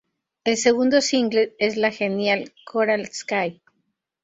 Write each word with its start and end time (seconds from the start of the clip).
El 0.45 0.57
segundo 0.57 0.99
single 0.99 1.53
es 1.59 1.77
la 1.77 1.91
genial 1.91 2.53
"Coral 2.65 3.05
Sky". 3.07 3.61